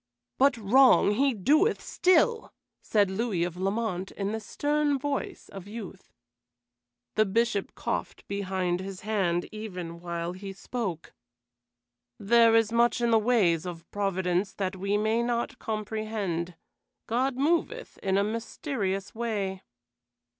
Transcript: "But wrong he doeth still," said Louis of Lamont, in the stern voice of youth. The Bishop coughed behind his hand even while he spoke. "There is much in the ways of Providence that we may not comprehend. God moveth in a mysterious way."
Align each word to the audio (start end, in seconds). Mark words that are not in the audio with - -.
"But 0.39 0.57
wrong 0.57 1.11
he 1.11 1.31
doeth 1.35 1.79
still," 1.79 2.51
said 2.81 3.11
Louis 3.11 3.43
of 3.43 3.55
Lamont, 3.55 4.09
in 4.09 4.31
the 4.31 4.39
stern 4.39 4.97
voice 4.97 5.47
of 5.49 5.67
youth. 5.67 6.11
The 7.13 7.25
Bishop 7.27 7.75
coughed 7.75 8.27
behind 8.27 8.79
his 8.79 9.01
hand 9.01 9.47
even 9.51 9.99
while 9.99 10.33
he 10.33 10.53
spoke. 10.53 11.13
"There 12.17 12.55
is 12.55 12.71
much 12.71 12.99
in 12.99 13.11
the 13.11 13.19
ways 13.19 13.67
of 13.67 13.85
Providence 13.91 14.53
that 14.55 14.75
we 14.75 14.97
may 14.97 15.21
not 15.21 15.59
comprehend. 15.59 16.55
God 17.05 17.35
moveth 17.35 17.99
in 17.99 18.17
a 18.17 18.23
mysterious 18.23 19.13
way." 19.13 19.61